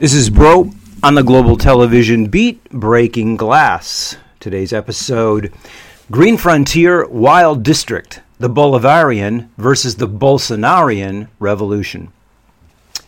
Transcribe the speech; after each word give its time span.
This 0.00 0.14
is 0.14 0.30
Broe 0.30 0.70
on 1.02 1.16
the 1.16 1.24
Global 1.24 1.56
Television 1.56 2.26
Beat 2.26 2.62
Breaking 2.70 3.34
Glass. 3.34 4.16
Today's 4.38 4.72
episode 4.72 5.52
Green 6.08 6.36
Frontier 6.36 7.04
Wild 7.08 7.64
District 7.64 8.20
The 8.38 8.48
Bolivarian 8.48 9.48
versus 9.58 9.96
the 9.96 10.06
Bolsonarian 10.06 11.26
Revolution. 11.40 12.12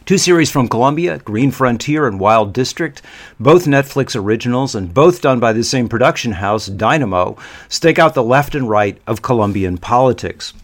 Two 0.05 0.19
series 0.19 0.51
from 0.51 0.67
Colombia, 0.67 1.19
Green 1.19 1.53
Frontier 1.53 2.09
and 2.09 2.19
Wild 2.19 2.53
District, 2.53 3.01
both 3.39 3.67
Netflix 3.67 4.21
originals 4.21 4.75
and 4.75 4.93
both 4.93 5.23
done 5.23 5.39
by 5.39 5.53
the 5.53 5.63
same 5.63 5.89
production 5.89 6.33
house, 6.33 6.67
Dynamo, 6.67 7.37
stake 7.69 8.01
out 8.01 8.15
the 8.15 8.25
left 8.25 8.57
and 8.57 8.69
right 8.69 9.01
of 9.07 9.23
Colombian 9.23 9.79
politics. 9.79 10.55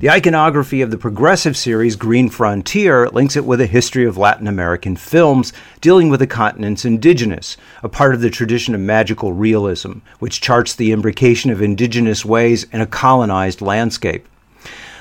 The 0.00 0.08
iconography 0.08 0.80
of 0.80 0.90
the 0.90 0.96
progressive 0.96 1.58
series 1.58 1.94
Green 1.94 2.30
Frontier 2.30 3.10
links 3.10 3.36
it 3.36 3.44
with 3.44 3.60
a 3.60 3.66
history 3.66 4.06
of 4.06 4.16
Latin 4.16 4.48
American 4.48 4.96
films 4.96 5.52
dealing 5.82 6.08
with 6.08 6.20
the 6.20 6.26
continent's 6.26 6.86
indigenous, 6.86 7.58
a 7.82 7.88
part 7.90 8.14
of 8.14 8.22
the 8.22 8.30
tradition 8.30 8.74
of 8.74 8.80
magical 8.80 9.34
realism, 9.34 9.98
which 10.18 10.40
charts 10.40 10.74
the 10.74 10.90
imbrication 10.90 11.50
of 11.50 11.60
indigenous 11.60 12.24
ways 12.24 12.64
in 12.72 12.80
a 12.80 12.86
colonized 12.86 13.60
landscape. 13.60 14.26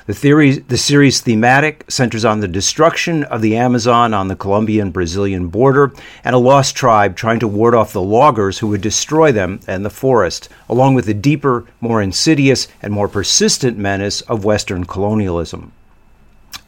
The, 0.10 0.16
theory, 0.16 0.54
the 0.54 0.76
series 0.76 1.22
thematic 1.22 1.86
centers 1.88 2.26
on 2.26 2.40
the 2.40 2.48
destruction 2.48 3.26
of 3.26 3.44
the 3.44 3.56
Amazon 3.56 4.12
on 4.12 4.28
the 4.28 4.36
Colombian 4.36 4.90
Brazilian 4.90 5.50
border 5.50 5.94
and 6.24 6.34
a 6.34 6.40
lost 6.40 6.76
tribe 6.76 7.16
trying 7.16 7.40
to 7.42 7.48
ward 7.48 7.76
off 7.76 7.94
the 7.94 8.02
loggers 8.02 8.58
who 8.58 8.70
would 8.70 8.82
destroy 8.82 9.32
them 9.32 9.60
and 9.68 9.86
the 9.86 9.92
forest, 9.92 10.50
along 10.68 10.96
with 10.96 11.06
the 11.06 11.14
deeper, 11.14 11.68
more 11.80 12.02
insidious, 12.02 12.68
and 12.82 12.92
more 12.92 13.08
persistent 13.08 13.78
menace 13.78 14.22
of 14.22 14.44
Western 14.44 14.84
colonialism. 14.84 15.74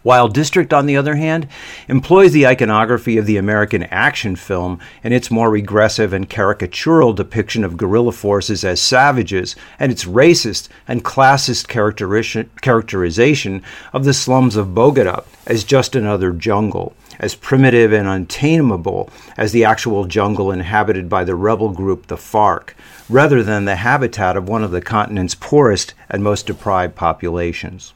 Wild 0.03 0.33
District, 0.33 0.73
on 0.73 0.88
the 0.88 0.97
other 0.97 1.16
hand, 1.16 1.47
employs 1.88 2.31
the 2.31 2.47
iconography 2.47 3.19
of 3.19 3.27
the 3.27 3.38
American 3.38 3.83
action 3.83 4.35
film 4.35 4.80
and 5.03 5.13
its 5.13 5.30
more 5.30 5.52
regressive 5.52 6.11
and 6.11 6.27
caricatural 6.27 7.16
depiction 7.16 7.63
of 7.63 7.77
guerrilla 7.77 8.11
forces 8.11 8.63
as 8.63 8.81
savages 8.81 9.55
and 9.77 9.91
its 9.91 10.05
racist 10.05 10.69
and 10.88 11.05
classist 11.05 11.67
characterization 11.67 13.61
of 13.94 14.03
the 14.03 14.13
slums 14.13 14.55
of 14.55 14.73
Bogota 14.73 15.23
as 15.45 15.63
just 15.63 15.95
another 15.95 16.31
jungle, 16.31 16.95
as 17.19 17.35
primitive 17.35 17.94
and 17.94 18.07
untamable 18.07 19.07
as 19.38 19.52
the 19.52 19.63
actual 19.63 20.05
jungle 20.05 20.52
inhabited 20.52 21.09
by 21.09 21.23
the 21.23 21.35
rebel 21.35 21.69
group 21.69 22.07
the 22.07 22.17
FARC, 22.17 22.73
rather 23.07 23.44
than 23.44 23.66
the 23.66 23.75
habitat 23.75 24.35
of 24.35 24.49
one 24.49 24.63
of 24.63 24.72
the 24.72 24.81
continent's 24.81 25.35
poorest 25.35 25.94
and 26.09 26.23
most 26.23 26.47
deprived 26.47 26.95
populations. 26.95 27.94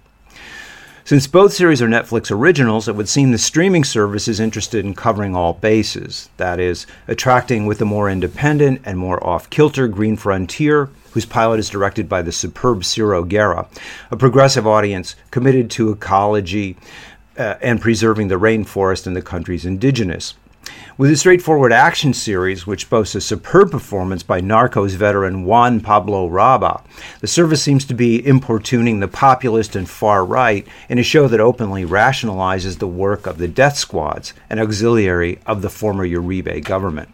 Since 1.06 1.28
both 1.28 1.54
series 1.54 1.84
are 1.84 1.88
Netflix 1.88 2.32
originals, 2.32 2.88
it 2.88 2.96
would 2.96 3.08
seem 3.08 3.30
the 3.30 3.38
streaming 3.38 3.84
service 3.84 4.28
is 4.28 4.40
interested 4.40 4.84
in 4.84 4.96
covering 4.96 5.36
all 5.36 5.54
bases. 5.54 6.30
That 6.38 6.60
is, 6.60 6.88
attracting 7.08 7.68
with 7.68 7.78
the 7.78 7.86
more 7.86 8.10
independent 8.10 8.82
and 8.84 8.98
more 8.98 9.24
off 9.24 9.48
kilter 9.52 9.88
Green 9.88 10.16
Frontier, 10.16 10.90
whose 11.12 11.28
pilot 11.28 11.60
is 11.60 11.70
directed 11.70 12.10
by 12.10 12.24
the 12.24 12.32
superb 12.32 12.84
Ciro 12.84 13.24
Guerra, 13.24 13.68
a 14.10 14.18
progressive 14.18 14.66
audience 14.66 15.16
committed 15.30 15.70
to 15.70 15.92
ecology 15.92 16.76
uh, 17.38 17.54
and 17.62 17.80
preserving 17.80 18.30
the 18.30 18.40
rainforest 18.40 19.06
and 19.06 19.16
the 19.16 19.22
country's 19.22 19.64
indigenous. 19.64 20.34
With 20.98 21.12
a 21.12 21.18
straightforward 21.18 21.74
action 21.74 22.14
series, 22.14 22.66
which 22.66 22.90
boasts 22.90 23.16
a 23.16 23.22
superb 23.22 23.72
performance 23.72 24.24
by 24.24 24.40
Narcos 24.40 24.92
veteran 24.92 25.44
Juan 25.44 25.82
Pablo 25.82 26.30
Raba, 26.30 26.84
the 27.20 27.28
service 27.28 27.62
seems 27.62 27.84
to 27.86 27.94
be 27.94 28.26
importuning 28.26 29.02
the 29.02 29.08
populist 29.08 29.76
and 29.76 29.90
far 29.90 30.24
right 30.24 30.66
in 30.88 30.98
a 30.98 31.04
show 31.04 31.28
that 31.28 31.42
openly 31.42 31.86
rationalizes 31.86 32.78
the 32.78 32.88
work 32.88 33.28
of 33.28 33.38
the 33.38 33.48
death 33.48 33.78
squads, 33.78 34.34
an 34.50 34.60
auxiliary 34.60 35.40
of 35.46 35.62
the 35.62 35.70
former 35.70 36.08
Uribe 36.08 36.64
government. 36.64 37.10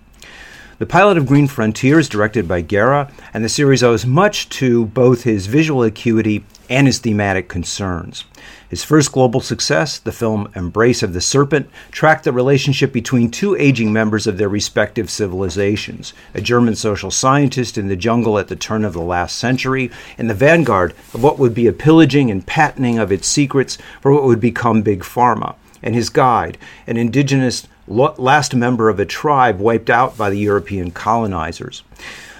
The 0.81 0.87
pilot 0.87 1.15
of 1.15 1.27
Green 1.27 1.45
Frontier 1.45 1.99
is 1.99 2.09
directed 2.09 2.47
by 2.47 2.61
Guerra, 2.61 3.11
and 3.35 3.43
the 3.43 3.49
series 3.49 3.83
owes 3.83 4.03
much 4.03 4.49
to 4.49 4.87
both 4.87 5.25
his 5.25 5.45
visual 5.45 5.83
acuity 5.83 6.43
and 6.71 6.87
his 6.87 6.97
thematic 6.97 7.47
concerns. 7.47 8.23
His 8.67 8.83
first 8.83 9.11
global 9.11 9.41
success, 9.41 9.99
the 9.99 10.11
film 10.11 10.51
Embrace 10.55 11.03
of 11.03 11.13
the 11.13 11.21
Serpent, 11.21 11.69
tracked 11.91 12.23
the 12.23 12.31
relationship 12.31 12.91
between 12.91 13.29
two 13.29 13.55
aging 13.57 13.93
members 13.93 14.25
of 14.25 14.39
their 14.39 14.49
respective 14.49 15.11
civilizations 15.11 16.13
a 16.33 16.41
German 16.41 16.75
social 16.75 17.11
scientist 17.11 17.77
in 17.77 17.87
the 17.87 17.95
jungle 17.95 18.39
at 18.39 18.47
the 18.47 18.55
turn 18.55 18.83
of 18.83 18.93
the 18.93 19.01
last 19.01 19.37
century, 19.37 19.91
in 20.17 20.29
the 20.29 20.33
vanguard 20.33 20.95
of 21.13 21.21
what 21.21 21.37
would 21.37 21.53
be 21.53 21.67
a 21.67 21.73
pillaging 21.73 22.31
and 22.31 22.47
patenting 22.47 22.97
of 22.97 23.11
its 23.11 23.27
secrets 23.27 23.77
for 24.01 24.11
what 24.11 24.23
would 24.23 24.39
become 24.39 24.81
Big 24.81 25.01
Pharma, 25.01 25.53
and 25.83 25.93
his 25.93 26.09
guide, 26.09 26.57
an 26.87 26.97
indigenous 26.97 27.67
last 27.87 28.55
member 28.55 28.89
of 28.89 28.99
a 28.99 29.05
tribe 29.05 29.59
wiped 29.59 29.89
out 29.89 30.17
by 30.17 30.29
the 30.29 30.37
European 30.37 30.91
colonizers. 30.91 31.83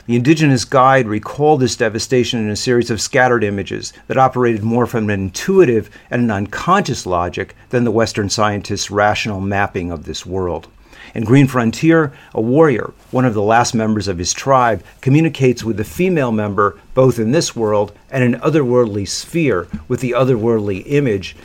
The 0.08 0.16
indigenous 0.16 0.66
guide 0.66 1.08
recalled 1.08 1.62
this 1.62 1.76
devastation 1.76 2.40
in 2.40 2.50
a 2.50 2.56
series 2.56 2.90
of 2.90 3.00
scattered 3.00 3.44
images 3.44 3.94
that 4.08 4.18
operated 4.18 4.64
more 4.64 4.86
from 4.86 5.10
an 5.10 5.22
intuitive 5.22 5.90
and 6.10 6.24
an 6.24 6.32
unconscious 6.32 7.06
logic 7.06 7.56
than 7.70 7.84
the 7.84 7.92
Western 7.92 8.30
scientists' 8.30 8.92
rational 8.92 9.40
mapping 9.40 9.92
of 9.92 10.06
this 10.06 10.26
world. 10.26 10.68
In 11.14 11.24
Green 11.24 11.48
Frontier, 11.48 12.14
a 12.34 12.42
warrior, 12.42 12.94
one 13.12 13.26
of 13.26 13.34
the 13.34 13.42
last 13.42 13.76
members 13.76 14.08
of 14.08 14.18
his 14.18 14.34
tribe, 14.34 14.84
communicates 15.02 15.64
with 15.64 15.78
the 15.78 15.84
female 15.84 16.32
member 16.32 16.80
both 16.94 17.20
in 17.20 17.32
this 17.32 17.56
world 17.56 17.92
and 18.10 18.24
an 18.24 18.40
otherworldly 18.42 19.08
sphere 19.08 19.68
with 19.88 20.00
the 20.00 20.12
otherworldly 20.12 20.84
image 20.86 21.36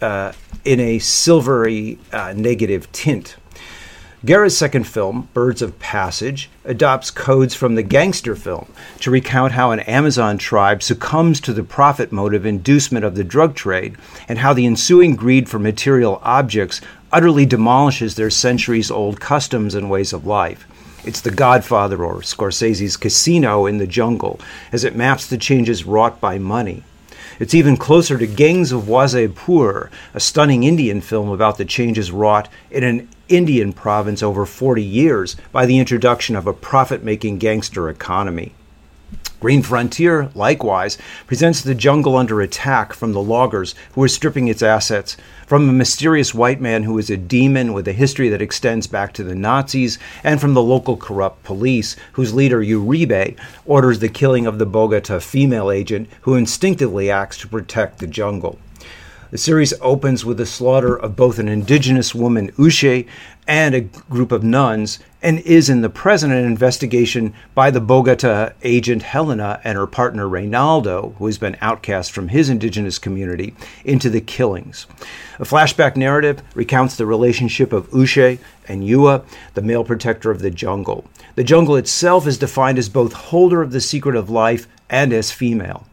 uh, 0.00 0.32
in 0.64 0.80
a 0.80 0.98
silvery 0.98 1.98
uh, 2.12 2.32
negative 2.36 2.90
tint. 2.92 3.36
Guerra's 4.24 4.56
second 4.56 4.84
film, 4.84 5.28
Birds 5.34 5.60
of 5.60 5.78
Passage, 5.78 6.48
adopts 6.64 7.10
codes 7.10 7.54
from 7.54 7.74
the 7.74 7.82
gangster 7.82 8.34
film 8.34 8.72
to 9.00 9.10
recount 9.10 9.52
how 9.52 9.72
an 9.72 9.80
Amazon 9.80 10.38
tribe 10.38 10.82
succumbs 10.82 11.38
to 11.40 11.52
the 11.52 11.62
profit 11.62 12.10
motive 12.12 12.46
inducement 12.46 13.04
of 13.04 13.14
the 13.14 13.22
drug 13.22 13.54
trade 13.54 13.94
and 14.26 14.38
how 14.38 14.54
the 14.54 14.64
ensuing 14.64 15.16
greed 15.16 15.50
for 15.50 15.58
material 15.58 16.18
objects 16.22 16.80
utterly 17.12 17.44
demolishes 17.44 18.14
their 18.14 18.30
centuries 18.30 18.90
old 18.90 19.20
customs 19.20 19.74
and 19.74 19.90
ways 19.90 20.14
of 20.14 20.26
life. 20.26 20.66
It's 21.04 21.20
The 21.20 21.30
Godfather 21.30 22.02
or 22.02 22.22
Scorsese's 22.22 22.96
Casino 22.96 23.66
in 23.66 23.76
the 23.76 23.86
Jungle 23.86 24.40
as 24.72 24.82
it 24.82 24.96
maps 24.96 25.26
the 25.26 25.38
changes 25.38 25.84
wrought 25.84 26.20
by 26.22 26.38
money. 26.38 26.82
It's 27.38 27.54
even 27.54 27.76
closer 27.76 28.18
to 28.18 28.26
Gangs 28.26 28.72
of 28.72 28.82
Wasseypur, 28.84 29.90
a 30.14 30.20
stunning 30.20 30.64
Indian 30.64 31.00
film 31.00 31.28
about 31.28 31.58
the 31.58 31.64
changes 31.64 32.10
wrought 32.10 32.48
in 32.70 32.84
an 32.84 33.08
Indian 33.28 33.72
province 33.72 34.22
over 34.22 34.46
40 34.46 34.82
years 34.82 35.36
by 35.52 35.66
the 35.66 35.78
introduction 35.78 36.36
of 36.36 36.46
a 36.46 36.52
profit 36.52 37.02
making 37.02 37.38
gangster 37.38 37.88
economy. 37.88 38.52
Green 39.38 39.62
Frontier, 39.62 40.30
likewise, 40.34 40.96
presents 41.26 41.60
the 41.60 41.74
jungle 41.74 42.16
under 42.16 42.40
attack 42.40 42.94
from 42.94 43.12
the 43.12 43.20
loggers 43.20 43.74
who 43.92 44.02
are 44.02 44.08
stripping 44.08 44.48
its 44.48 44.62
assets, 44.62 45.14
from 45.46 45.68
a 45.68 45.72
mysterious 45.74 46.32
white 46.32 46.58
man 46.58 46.84
who 46.84 46.98
is 46.98 47.10
a 47.10 47.18
demon 47.18 47.74
with 47.74 47.86
a 47.86 47.92
history 47.92 48.30
that 48.30 48.40
extends 48.40 48.86
back 48.86 49.12
to 49.12 49.22
the 49.22 49.34
Nazis, 49.34 49.98
and 50.24 50.40
from 50.40 50.54
the 50.54 50.62
local 50.62 50.96
corrupt 50.96 51.44
police, 51.44 51.96
whose 52.12 52.32
leader 52.32 52.62
Uribe 52.62 53.36
orders 53.66 53.98
the 53.98 54.08
killing 54.08 54.46
of 54.46 54.58
the 54.58 54.64
Bogota 54.64 55.18
female 55.20 55.70
agent 55.70 56.08
who 56.22 56.34
instinctively 56.34 57.10
acts 57.10 57.36
to 57.38 57.46
protect 57.46 57.98
the 57.98 58.06
jungle. 58.06 58.58
The 59.32 59.38
series 59.38 59.74
opens 59.80 60.24
with 60.24 60.36
the 60.36 60.46
slaughter 60.46 60.96
of 60.96 61.16
both 61.16 61.40
an 61.40 61.48
indigenous 61.48 62.14
woman, 62.14 62.52
Uche, 62.52 63.08
and 63.48 63.74
a 63.74 63.80
group 63.80 64.30
of 64.30 64.44
nuns, 64.44 65.00
and 65.20 65.40
is 65.40 65.68
in 65.68 65.80
the 65.80 65.90
present 65.90 66.32
an 66.32 66.44
investigation 66.44 67.34
by 67.52 67.72
the 67.72 67.80
Bogota 67.80 68.52
agent 68.62 69.02
Helena 69.02 69.60
and 69.64 69.76
her 69.76 69.86
partner 69.88 70.26
Reynaldo, 70.26 71.16
who 71.16 71.26
has 71.26 71.38
been 71.38 71.56
outcast 71.60 72.12
from 72.12 72.28
his 72.28 72.48
indigenous 72.48 73.00
community, 73.00 73.54
into 73.84 74.08
the 74.08 74.20
killings. 74.20 74.86
A 75.40 75.44
flashback 75.44 75.96
narrative 75.96 76.40
recounts 76.54 76.94
the 76.94 77.06
relationship 77.06 77.72
of 77.72 77.90
Uche 77.90 78.38
and 78.68 78.84
Yua, 78.84 79.24
the 79.54 79.62
male 79.62 79.82
protector 79.82 80.30
of 80.30 80.40
the 80.40 80.52
jungle. 80.52 81.04
The 81.34 81.44
jungle 81.44 81.74
itself 81.74 82.28
is 82.28 82.38
defined 82.38 82.78
as 82.78 82.88
both 82.88 83.12
holder 83.12 83.60
of 83.60 83.72
the 83.72 83.80
secret 83.80 84.14
of 84.14 84.30
life 84.30 84.68
and 84.88 85.12
as 85.12 85.32
female. 85.32 85.84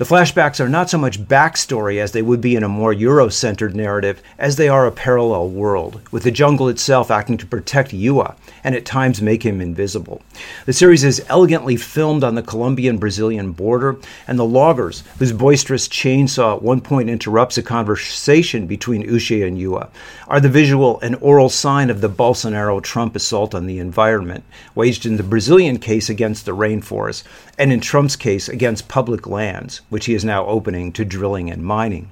The 0.00 0.06
flashbacks 0.06 0.60
are 0.60 0.68
not 0.70 0.88
so 0.88 0.96
much 0.96 1.22
backstory 1.22 1.98
as 1.98 2.12
they 2.12 2.22
would 2.22 2.40
be 2.40 2.56
in 2.56 2.62
a 2.62 2.70
more 2.70 2.90
Euro 2.90 3.28
centered 3.28 3.76
narrative, 3.76 4.22
as 4.38 4.56
they 4.56 4.66
are 4.66 4.86
a 4.86 4.90
parallel 4.90 5.50
world, 5.50 6.00
with 6.10 6.22
the 6.22 6.30
jungle 6.30 6.70
itself 6.70 7.10
acting 7.10 7.36
to 7.36 7.44
protect 7.44 7.92
Yua 7.92 8.34
and 8.64 8.74
at 8.74 8.86
times 8.86 9.20
make 9.20 9.42
him 9.42 9.60
invisible. 9.60 10.22
The 10.64 10.72
series 10.72 11.04
is 11.04 11.22
elegantly 11.28 11.76
filmed 11.76 12.24
on 12.24 12.34
the 12.34 12.42
Colombian 12.42 12.96
Brazilian 12.96 13.52
border, 13.52 13.98
and 14.26 14.38
the 14.38 14.44
loggers, 14.46 15.02
whose 15.18 15.32
boisterous 15.32 15.86
chainsaw 15.86 16.56
at 16.56 16.62
one 16.62 16.80
point 16.80 17.10
interrupts 17.10 17.58
a 17.58 17.62
conversation 17.62 18.66
between 18.66 19.06
Uche 19.06 19.46
and 19.46 19.58
Yua, 19.58 19.90
are 20.28 20.40
the 20.40 20.48
visual 20.48 20.98
and 21.00 21.16
oral 21.20 21.50
sign 21.50 21.90
of 21.90 22.00
the 22.00 22.08
Bolsonaro 22.08 22.82
Trump 22.82 23.16
assault 23.16 23.54
on 23.54 23.66
the 23.66 23.78
environment, 23.78 24.44
waged 24.74 25.04
in 25.04 25.18
the 25.18 25.22
Brazilian 25.22 25.78
case 25.78 26.08
against 26.08 26.46
the 26.46 26.56
rainforest, 26.56 27.24
and 27.58 27.70
in 27.70 27.80
Trump's 27.80 28.16
case 28.16 28.48
against 28.48 28.88
public 28.88 29.26
lands 29.26 29.82
which 29.90 30.06
he 30.06 30.14
is 30.14 30.24
now 30.24 30.46
opening 30.46 30.90
to 30.92 31.04
drilling 31.04 31.50
and 31.50 31.62
mining. 31.62 32.10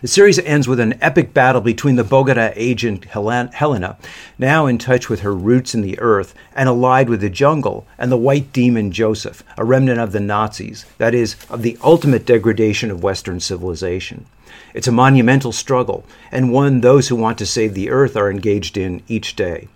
The 0.00 0.08
series 0.08 0.38
ends 0.38 0.66
with 0.66 0.80
an 0.80 0.98
epic 1.02 1.34
battle 1.34 1.60
between 1.60 1.96
the 1.96 2.04
Bogota 2.04 2.52
agent 2.56 3.04
Helena, 3.04 3.96
now 4.38 4.66
in 4.66 4.78
touch 4.78 5.08
with 5.08 5.20
her 5.20 5.34
roots 5.34 5.74
in 5.74 5.82
the 5.82 5.98
earth 5.98 6.34
and 6.54 6.68
allied 6.68 7.08
with 7.08 7.20
the 7.20 7.28
jungle, 7.28 7.86
and 7.98 8.10
the 8.10 8.16
white 8.16 8.52
demon 8.52 8.92
Joseph, 8.92 9.44
a 9.58 9.64
remnant 9.64 10.00
of 10.00 10.12
the 10.12 10.20
Nazis, 10.20 10.86
that 10.98 11.14
is, 11.14 11.36
of 11.50 11.62
the 11.62 11.76
ultimate 11.82 12.24
degradation 12.24 12.90
of 12.90 13.02
Western 13.02 13.40
civilization. 13.40 14.26
It's 14.72 14.88
a 14.88 14.92
monumental 14.92 15.52
struggle, 15.52 16.04
and 16.32 16.52
one 16.52 16.80
those 16.80 17.08
who 17.08 17.16
want 17.16 17.36
to 17.38 17.46
save 17.46 17.74
the 17.74 17.90
earth 17.90 18.16
are 18.16 18.30
engaged 18.30 18.76
in 18.76 19.02
each 19.08 19.36
day. 19.36 19.68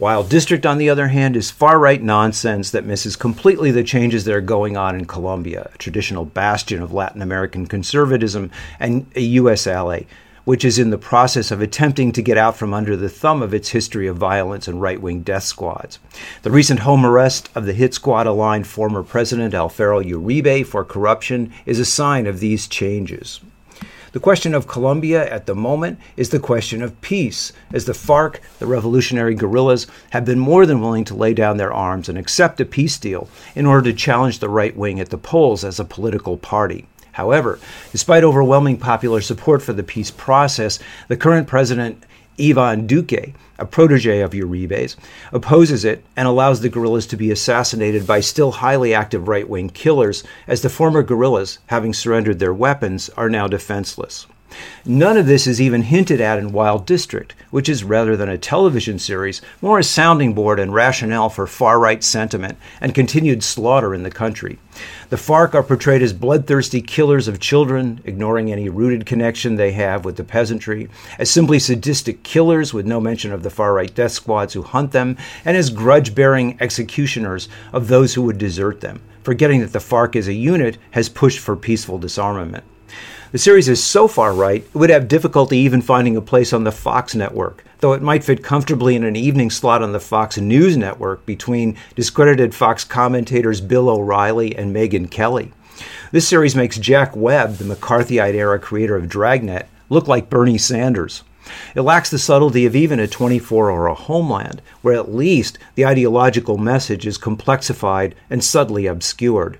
Wild 0.00 0.28
District, 0.28 0.64
on 0.64 0.78
the 0.78 0.88
other 0.88 1.08
hand, 1.08 1.36
is 1.36 1.50
far 1.50 1.76
right 1.76 2.00
nonsense 2.00 2.70
that 2.70 2.84
misses 2.84 3.16
completely 3.16 3.72
the 3.72 3.82
changes 3.82 4.24
that 4.24 4.34
are 4.34 4.40
going 4.40 4.76
on 4.76 4.94
in 4.94 5.06
Colombia, 5.06 5.72
a 5.74 5.78
traditional 5.78 6.24
bastion 6.24 6.80
of 6.80 6.92
Latin 6.92 7.20
American 7.20 7.66
conservatism 7.66 8.52
and 8.78 9.10
a 9.16 9.20
U.S. 9.20 9.66
ally, 9.66 10.02
which 10.44 10.64
is 10.64 10.78
in 10.78 10.90
the 10.90 10.98
process 10.98 11.50
of 11.50 11.60
attempting 11.60 12.12
to 12.12 12.22
get 12.22 12.38
out 12.38 12.56
from 12.56 12.72
under 12.72 12.96
the 12.96 13.08
thumb 13.08 13.42
of 13.42 13.52
its 13.52 13.70
history 13.70 14.06
of 14.06 14.16
violence 14.16 14.68
and 14.68 14.80
right 14.80 15.02
wing 15.02 15.22
death 15.22 15.42
squads. 15.42 15.98
The 16.42 16.52
recent 16.52 16.80
home 16.80 17.04
arrest 17.04 17.50
of 17.56 17.66
the 17.66 17.72
hit 17.72 17.92
squad 17.92 18.28
aligned 18.28 18.68
former 18.68 19.02
President 19.02 19.52
Alvaro 19.52 20.00
Uribe 20.00 20.64
for 20.64 20.84
corruption 20.84 21.52
is 21.66 21.80
a 21.80 21.84
sign 21.84 22.28
of 22.28 22.38
these 22.38 22.68
changes. 22.68 23.40
The 24.12 24.20
question 24.20 24.54
of 24.54 24.66
Colombia 24.66 25.28
at 25.30 25.44
the 25.44 25.54
moment 25.54 25.98
is 26.16 26.30
the 26.30 26.38
question 26.38 26.82
of 26.82 26.98
peace, 27.02 27.52
as 27.74 27.84
the 27.84 27.92
FARC, 27.92 28.40
the 28.58 28.66
revolutionary 28.66 29.34
guerrillas, 29.34 29.86
have 30.10 30.24
been 30.24 30.38
more 30.38 30.64
than 30.64 30.80
willing 30.80 31.04
to 31.04 31.14
lay 31.14 31.34
down 31.34 31.58
their 31.58 31.72
arms 31.72 32.08
and 32.08 32.16
accept 32.16 32.60
a 32.60 32.64
peace 32.64 32.98
deal 32.98 33.28
in 33.54 33.66
order 33.66 33.90
to 33.90 33.96
challenge 33.96 34.38
the 34.38 34.48
right 34.48 34.74
wing 34.74 34.98
at 34.98 35.10
the 35.10 35.18
polls 35.18 35.62
as 35.62 35.78
a 35.78 35.84
political 35.84 36.38
party. 36.38 36.86
However, 37.12 37.58
despite 37.92 38.24
overwhelming 38.24 38.78
popular 38.78 39.20
support 39.20 39.60
for 39.60 39.72
the 39.72 39.82
peace 39.82 40.10
process, 40.10 40.78
the 41.08 41.16
current 41.16 41.46
president 41.48 42.04
Ivan 42.40 42.86
Duque, 42.86 43.34
a 43.58 43.66
protege 43.66 44.20
of 44.20 44.32
Uribe's, 44.32 44.96
opposes 45.32 45.84
it 45.84 46.04
and 46.16 46.28
allows 46.28 46.60
the 46.60 46.68
guerrillas 46.68 47.06
to 47.08 47.16
be 47.16 47.30
assassinated 47.30 48.06
by 48.06 48.20
still 48.20 48.52
highly 48.52 48.94
active 48.94 49.28
right 49.28 49.48
wing 49.48 49.70
killers, 49.70 50.22
as 50.46 50.62
the 50.62 50.68
former 50.68 51.02
guerrillas, 51.02 51.58
having 51.66 51.92
surrendered 51.92 52.38
their 52.38 52.54
weapons, 52.54 53.08
are 53.16 53.28
now 53.28 53.48
defenseless. 53.48 54.26
None 54.84 55.16
of 55.16 55.26
this 55.26 55.46
is 55.46 55.60
even 55.60 55.82
hinted 55.82 56.20
at 56.20 56.38
in 56.38 56.52
Wild 56.52 56.86
District, 56.86 57.34
which 57.50 57.68
is 57.68 57.84
rather 57.84 58.16
than 58.16 58.28
a 58.28 58.38
television 58.38 58.98
series, 58.98 59.42
more 59.60 59.78
a 59.78 59.84
sounding 59.84 60.32
board 60.32 60.58
and 60.58 60.72
rationale 60.72 61.28
for 61.28 61.46
far 61.46 61.78
right 61.78 62.02
sentiment 62.02 62.56
and 62.80 62.94
continued 62.94 63.42
slaughter 63.42 63.94
in 63.94 64.02
the 64.02 64.10
country. 64.10 64.58
The 65.10 65.16
FARC 65.16 65.54
are 65.54 65.62
portrayed 65.62 66.02
as 66.02 66.12
bloodthirsty 66.12 66.80
killers 66.80 67.28
of 67.28 67.40
children, 67.40 68.00
ignoring 68.04 68.50
any 68.50 68.68
rooted 68.68 69.06
connection 69.06 69.56
they 69.56 69.72
have 69.72 70.04
with 70.04 70.16
the 70.16 70.24
peasantry, 70.24 70.88
as 71.18 71.30
simply 71.30 71.58
sadistic 71.58 72.22
killers 72.22 72.72
with 72.72 72.86
no 72.86 73.00
mention 73.00 73.32
of 73.32 73.42
the 73.42 73.50
far 73.50 73.74
right 73.74 73.94
death 73.94 74.12
squads 74.12 74.54
who 74.54 74.62
hunt 74.62 74.92
them, 74.92 75.16
and 75.44 75.56
as 75.56 75.70
grudge 75.70 76.14
bearing 76.14 76.56
executioners 76.60 77.48
of 77.72 77.88
those 77.88 78.14
who 78.14 78.22
would 78.22 78.38
desert 78.38 78.80
them, 78.80 79.02
forgetting 79.22 79.60
that 79.60 79.72
the 79.72 79.80
FARC 79.80 80.16
as 80.16 80.28
a 80.28 80.32
unit 80.32 80.78
has 80.92 81.08
pushed 81.08 81.40
for 81.40 81.56
peaceful 81.56 81.98
disarmament. 81.98 82.64
The 83.30 83.36
series 83.36 83.68
is 83.68 83.84
so 83.84 84.08
far 84.08 84.32
right, 84.32 84.64
it 84.64 84.74
would 84.74 84.88
have 84.88 85.06
difficulty 85.06 85.58
even 85.58 85.82
finding 85.82 86.16
a 86.16 86.22
place 86.22 86.54
on 86.54 86.64
the 86.64 86.72
Fox 86.72 87.14
network, 87.14 87.62
though 87.80 87.92
it 87.92 88.00
might 88.00 88.24
fit 88.24 88.42
comfortably 88.42 88.96
in 88.96 89.04
an 89.04 89.16
evening 89.16 89.50
slot 89.50 89.82
on 89.82 89.92
the 89.92 90.00
Fox 90.00 90.38
News 90.38 90.78
network 90.78 91.26
between 91.26 91.76
discredited 91.94 92.54
Fox 92.54 92.84
commentators 92.84 93.60
Bill 93.60 93.90
O'Reilly 93.90 94.56
and 94.56 94.74
Megyn 94.74 95.10
Kelly. 95.10 95.52
This 96.10 96.26
series 96.26 96.56
makes 96.56 96.78
Jack 96.78 97.14
Webb, 97.14 97.56
the 97.56 97.64
McCarthyite 97.64 98.32
era 98.32 98.58
creator 98.58 98.96
of 98.96 99.10
Dragnet, 99.10 99.68
look 99.90 100.08
like 100.08 100.30
Bernie 100.30 100.56
Sanders. 100.56 101.22
It 101.74 101.82
lacks 101.82 102.08
the 102.08 102.18
subtlety 102.18 102.64
of 102.64 102.74
even 102.74 102.98
a 102.98 103.06
24 103.06 103.70
or 103.70 103.88
a 103.88 103.94
Homeland, 103.94 104.62
where 104.80 104.94
at 104.94 105.14
least 105.14 105.58
the 105.74 105.84
ideological 105.84 106.56
message 106.56 107.06
is 107.06 107.18
complexified 107.18 108.14
and 108.30 108.42
subtly 108.42 108.86
obscured. 108.86 109.58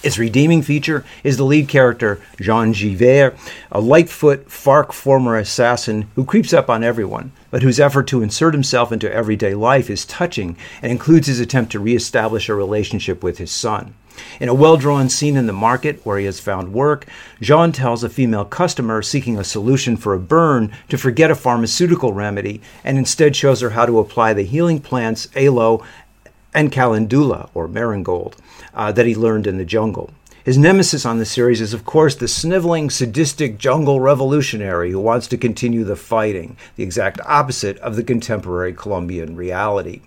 Its 0.00 0.16
redeeming 0.16 0.62
feature 0.62 1.04
is 1.24 1.36
the 1.36 1.44
lead 1.44 1.66
character, 1.68 2.20
Jean 2.40 2.70
Givert, 2.72 3.36
a 3.72 3.80
Lightfoot 3.80 4.48
FARC 4.48 4.92
former 4.92 5.36
assassin 5.36 6.08
who 6.14 6.24
creeps 6.24 6.52
up 6.52 6.70
on 6.70 6.84
everyone, 6.84 7.32
but 7.50 7.62
whose 7.62 7.80
effort 7.80 8.06
to 8.06 8.22
insert 8.22 8.54
himself 8.54 8.92
into 8.92 9.12
everyday 9.12 9.54
life 9.54 9.90
is 9.90 10.06
touching 10.06 10.56
and 10.82 10.92
includes 10.92 11.26
his 11.26 11.40
attempt 11.40 11.72
to 11.72 11.80
reestablish 11.80 12.48
a 12.48 12.54
relationship 12.54 13.24
with 13.24 13.38
his 13.38 13.50
son. 13.50 13.94
In 14.40 14.48
a 14.48 14.54
well 14.54 14.76
drawn 14.76 15.08
scene 15.08 15.36
in 15.36 15.46
the 15.46 15.52
market 15.52 16.04
where 16.04 16.18
he 16.18 16.26
has 16.26 16.40
found 16.40 16.72
work, 16.72 17.06
Jean 17.40 17.72
tells 17.72 18.02
a 18.02 18.08
female 18.08 18.44
customer 18.44 19.02
seeking 19.02 19.38
a 19.38 19.44
solution 19.44 19.96
for 19.96 20.14
a 20.14 20.18
burn 20.18 20.72
to 20.88 20.98
forget 20.98 21.30
a 21.30 21.36
pharmaceutical 21.36 22.12
remedy 22.12 22.60
and 22.84 22.98
instead 22.98 23.34
shows 23.34 23.60
her 23.60 23.70
how 23.70 23.86
to 23.86 23.98
apply 23.98 24.32
the 24.32 24.42
healing 24.42 24.80
plants 24.80 25.28
aloe 25.36 25.84
and 26.54 26.72
calendula, 26.72 27.50
or 27.54 27.68
marigold 27.68 28.36
uh, 28.74 28.92
that 28.92 29.06
he 29.06 29.14
learned 29.14 29.46
in 29.46 29.58
the 29.58 29.64
jungle. 29.64 30.10
His 30.44 30.56
nemesis 30.56 31.04
on 31.04 31.18
the 31.18 31.26
series 31.26 31.60
is, 31.60 31.74
of 31.74 31.84
course, 31.84 32.14
the 32.14 32.26
sniveling, 32.26 32.88
sadistic 32.88 33.58
jungle 33.58 34.00
revolutionary 34.00 34.90
who 34.90 35.00
wants 35.00 35.26
to 35.26 35.36
continue 35.36 35.84
the 35.84 35.94
fighting, 35.94 36.56
the 36.76 36.82
exact 36.82 37.20
opposite 37.26 37.76
of 37.80 37.96
the 37.96 38.02
contemporary 38.02 38.72
Colombian 38.72 39.36
reality. 39.36 40.00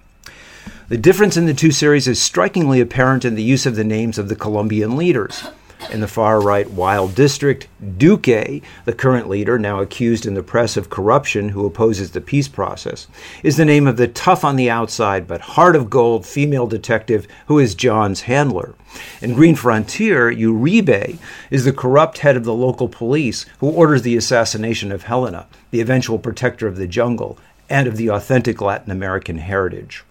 The 0.90 0.98
difference 0.98 1.38
in 1.38 1.46
the 1.46 1.54
two 1.54 1.72
series 1.72 2.08
is 2.08 2.22
strikingly 2.22 2.82
apparent 2.82 3.24
in 3.24 3.36
the 3.36 3.44
use 3.44 3.66
of 3.66 3.76
the 3.76 3.84
names 3.84 4.18
of 4.18 4.30
the 4.30 4.36
Colombian 4.36 4.98
leaders 4.98 5.48
in 5.90 6.00
the 6.00 6.08
far 6.08 6.40
right 6.40 6.70
Wild 6.70 7.16
District, 7.16 7.68
Duque, 7.98 8.62
the 8.86 8.94
current 8.94 9.28
leader, 9.28 9.58
now 9.58 9.80
accused 9.80 10.26
in 10.26 10.34
the 10.34 10.44
press 10.44 10.78
of 10.78 10.90
corruption, 10.90 11.50
who 11.50 11.66
opposes 11.66 12.12
the 12.12 12.22
peace 12.22 12.48
process, 12.48 13.08
is 13.44 13.58
the 13.58 13.66
name 13.66 13.88
of 13.88 13.98
the 13.98 14.08
tough 14.08 14.44
on 14.44 14.56
the 14.56 14.70
outside 14.70 15.28
but 15.28 15.42
heart 15.42 15.76
of 15.76 15.90
gold 15.90 16.26
female 16.26 16.68
detective 16.68 17.28
who 17.48 17.60
is 17.60 17.76
John's 17.76 18.22
handler. 18.22 18.76
In 19.22 19.34
Green 19.34 19.56
Frontier, 19.56 20.32
Uribe 20.32 21.18
is 21.50 21.66
the 21.66 21.74
corrupt 21.74 22.20
head 22.20 22.38
of 22.38 22.44
the 22.44 22.54
local 22.54 22.88
police 22.88 23.46
who 23.60 23.70
orders 23.70 24.04
the 24.04 24.18
assassination 24.18 24.92
of 24.92 25.04
Helena, 25.04 25.48
the 25.72 25.82
eventual 25.82 26.20
protector 26.20 26.68
of 26.68 26.78
the 26.78 26.88
jungle 26.88 27.38
and 27.70 27.88
of 27.88 27.98
the 27.98 28.10
authentic 28.10 28.62
Latin 28.62 28.92
American 28.92 29.38
heritage. 29.38 30.04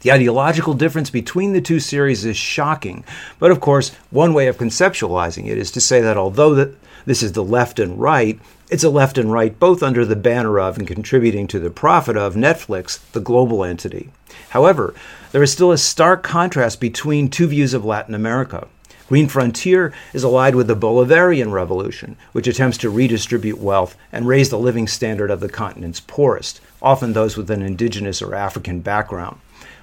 The 0.00 0.12
ideological 0.12 0.74
difference 0.74 1.10
between 1.10 1.52
the 1.52 1.60
two 1.60 1.80
series 1.80 2.24
is 2.24 2.36
shocking, 2.36 3.04
but 3.38 3.50
of 3.50 3.60
course, 3.60 3.90
one 4.10 4.34
way 4.34 4.46
of 4.48 4.58
conceptualizing 4.58 5.46
it 5.46 5.58
is 5.58 5.70
to 5.72 5.80
say 5.80 6.00
that 6.00 6.16
although 6.16 6.74
this 7.06 7.22
is 7.22 7.32
the 7.32 7.44
left 7.44 7.78
and 7.78 7.98
right, 7.98 8.38
it's 8.70 8.84
a 8.84 8.90
left 8.90 9.18
and 9.18 9.30
right 9.32 9.58
both 9.58 9.82
under 9.82 10.04
the 10.04 10.16
banner 10.16 10.58
of 10.58 10.78
and 10.78 10.86
contributing 10.86 11.46
to 11.48 11.58
the 11.58 11.70
profit 11.70 12.16
of 12.16 12.34
Netflix, 12.34 12.98
the 13.12 13.20
global 13.20 13.62
entity. 13.64 14.10
However, 14.50 14.94
there 15.32 15.42
is 15.42 15.52
still 15.52 15.72
a 15.72 15.78
stark 15.78 16.22
contrast 16.22 16.80
between 16.80 17.28
two 17.28 17.46
views 17.46 17.74
of 17.74 17.84
Latin 17.84 18.14
America. 18.14 18.68
Green 19.08 19.28
Frontier 19.28 19.92
is 20.14 20.24
allied 20.24 20.54
with 20.54 20.66
the 20.66 20.74
Bolivarian 20.74 21.52
Revolution, 21.52 22.16
which 22.32 22.46
attempts 22.46 22.78
to 22.78 22.88
redistribute 22.88 23.58
wealth 23.58 23.96
and 24.10 24.26
raise 24.26 24.48
the 24.48 24.58
living 24.58 24.88
standard 24.88 25.30
of 25.30 25.40
the 25.40 25.48
continent's 25.48 26.00
poorest, 26.00 26.60
often 26.80 27.12
those 27.12 27.36
with 27.36 27.50
an 27.50 27.60
indigenous 27.60 28.22
or 28.22 28.34
African 28.34 28.80
background. 28.80 29.38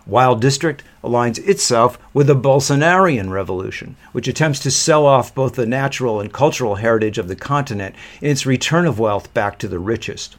Wild 0.07 0.41
District 0.41 0.83
aligns 1.03 1.37
itself 1.47 1.99
with 2.13 2.27
the 2.27 2.35
Bolsonarian 2.35 3.29
Revolution, 3.29 3.95
which 4.11 4.27
attempts 4.27 4.59
to 4.61 4.71
sell 4.71 5.05
off 5.05 5.35
both 5.35 5.53
the 5.53 5.65
natural 5.65 6.19
and 6.19 6.33
cultural 6.33 6.75
heritage 6.75 7.17
of 7.17 7.27
the 7.27 7.35
continent 7.35 7.95
in 8.19 8.31
its 8.31 8.45
return 8.45 8.87
of 8.87 8.99
wealth 8.99 9.31
back 9.33 9.59
to 9.59 9.67
the 9.67 9.79
richest. 9.79 10.37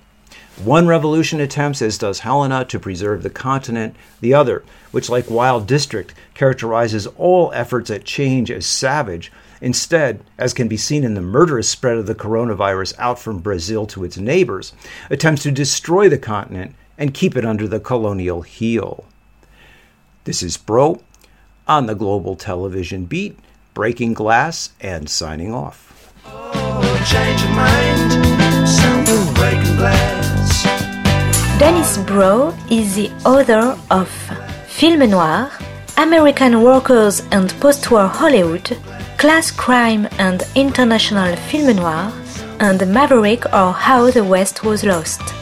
One 0.62 0.86
revolution 0.86 1.40
attempts, 1.40 1.80
as 1.80 1.96
does 1.96 2.20
Helena, 2.20 2.64
to 2.66 2.78
preserve 2.78 3.22
the 3.22 3.30
continent. 3.30 3.96
The 4.20 4.34
other, 4.34 4.64
which, 4.90 5.08
like 5.08 5.30
Wild 5.30 5.66
District, 5.66 6.12
characterizes 6.34 7.06
all 7.06 7.50
efforts 7.54 7.90
at 7.90 8.04
change 8.04 8.50
as 8.50 8.66
savage, 8.66 9.32
instead, 9.60 10.20
as 10.38 10.52
can 10.52 10.68
be 10.68 10.76
seen 10.76 11.04
in 11.04 11.14
the 11.14 11.20
murderous 11.20 11.68
spread 11.68 11.96
of 11.96 12.06
the 12.06 12.14
coronavirus 12.14 12.94
out 12.98 13.18
from 13.18 13.38
Brazil 13.38 13.86
to 13.86 14.04
its 14.04 14.18
neighbors, 14.18 14.72
attempts 15.08 15.44
to 15.44 15.52
destroy 15.52 16.08
the 16.08 16.18
continent 16.18 16.74
and 16.98 17.14
keep 17.14 17.36
it 17.36 17.46
under 17.46 17.66
the 17.66 17.80
colonial 17.80 18.42
heel. 18.42 19.06
This 20.24 20.40
is 20.44 20.56
Broe 20.56 21.02
on 21.66 21.86
the 21.86 21.96
Global 21.96 22.36
Television 22.36 23.06
Beat, 23.06 23.36
breaking 23.74 24.14
glass 24.14 24.70
and 24.80 25.10
signing 25.10 25.52
off. 25.52 26.14
Oh, 26.24 26.80
Dennis 31.58 31.98
Broe 31.98 32.54
is 32.70 32.94
the 32.94 33.10
author 33.26 33.76
of 33.90 34.08
Film 34.68 35.10
Noir, 35.10 35.50
American 35.96 36.62
Workers 36.62 37.22
and 37.32 37.50
Postwar 37.54 38.08
Hollywood, 38.08 38.78
Class 39.18 39.50
Crime 39.50 40.06
and 40.20 40.44
International 40.54 41.34
Film 41.50 41.74
Noir, 41.74 42.12
and 42.60 42.86
Maverick 42.94 43.44
or 43.46 43.72
How 43.72 44.08
the 44.12 44.22
West 44.22 44.62
Was 44.62 44.84
Lost. 44.84 45.41